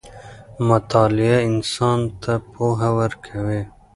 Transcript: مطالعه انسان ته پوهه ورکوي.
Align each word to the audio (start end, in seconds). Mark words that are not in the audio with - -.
مطالعه 0.67 1.37
انسان 1.51 1.99
ته 2.21 2.33
پوهه 2.51 2.89
ورکوي. 2.99 3.61